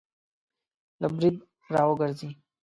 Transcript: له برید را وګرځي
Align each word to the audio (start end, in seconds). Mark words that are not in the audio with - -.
له 1.01 1.07
برید 1.15 1.35
را 1.73 1.81
وګرځي 1.89 2.29